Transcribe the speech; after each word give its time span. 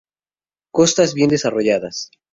Costas 0.73 1.13
bien 1.13 1.29
desarrolladas. 1.29 2.09